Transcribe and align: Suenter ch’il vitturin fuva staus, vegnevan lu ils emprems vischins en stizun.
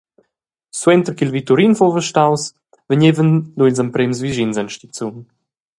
Suenter 0.79 1.13
ch’il 1.15 1.33
vitturin 1.35 1.73
fuva 1.79 2.01
staus, 2.09 2.43
vegnevan 2.89 3.31
lu 3.57 3.63
ils 3.69 3.81
emprems 3.83 4.17
vischins 4.23 4.59
en 4.61 4.69
stizun. 4.75 5.15